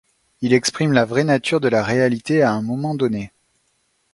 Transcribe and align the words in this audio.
Il 0.41 0.51
exprime 0.55 0.93
la 0.93 1.05
vraie 1.05 1.23
nature 1.23 1.59
de 1.61 1.67
la 1.67 1.83
réalité 1.83 2.41
à 2.41 2.53
un 2.53 2.63
moment 2.63 2.95
donné. 2.95 3.31